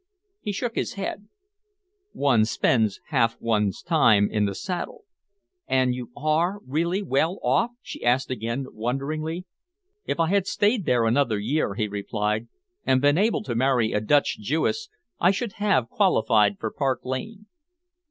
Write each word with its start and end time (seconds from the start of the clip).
He 0.41 0.51
shook 0.51 0.73
his 0.73 0.93
head. 0.93 1.27
"One 2.11 2.43
spends 2.45 2.99
half 3.09 3.39
one's 3.39 3.83
time 3.83 4.31
in 4.31 4.45
the 4.45 4.55
saddle." 4.55 5.03
"And 5.67 5.93
you 5.93 6.09
are 6.17 6.59
really 6.65 7.03
well 7.03 7.37
off?" 7.43 7.69
she 7.83 8.03
asked 8.03 8.31
again 8.31 8.65
wonderingly. 8.73 9.45
"If 10.07 10.19
I 10.19 10.29
had 10.29 10.47
stayed 10.47 10.85
there 10.85 11.05
another 11.05 11.37
year," 11.37 11.75
he 11.75 11.87
replied, 11.87 12.47
"and 12.83 12.99
been 12.99 13.19
able 13.19 13.43
to 13.43 13.53
marry 13.53 13.91
a 13.91 14.01
Dutch 14.01 14.39
Jewess, 14.39 14.89
I 15.19 15.29
should 15.29 15.53
have 15.61 15.87
qualified 15.89 16.57
for 16.57 16.71
Park 16.71 17.01
Lane." 17.05 17.45